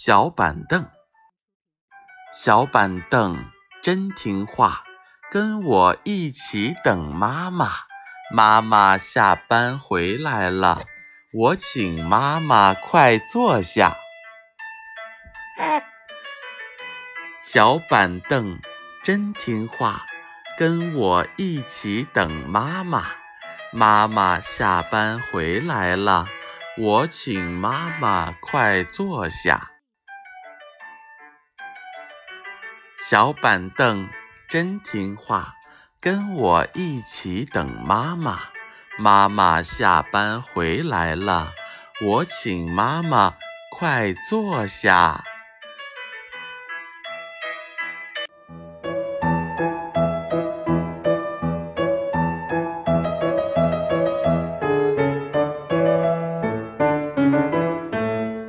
[0.00, 0.86] 小板凳，
[2.32, 3.50] 小板凳
[3.82, 4.84] 真听话，
[5.28, 7.72] 跟我一起等妈妈。
[8.32, 10.84] 妈妈下班回来了，
[11.34, 13.96] 我请妈妈快坐下。
[17.42, 18.60] 小板凳
[19.02, 20.06] 真听话，
[20.56, 23.04] 跟我一起等妈妈。
[23.72, 26.26] 妈妈下班回来了。
[26.78, 29.72] 我请妈妈快坐下。
[33.00, 34.08] 小板凳
[34.48, 35.54] 真听话，
[36.00, 38.40] 跟我一起等妈妈。
[38.98, 41.52] 妈妈下班回来了，
[42.04, 43.34] 我请妈妈
[43.70, 45.22] 快坐下。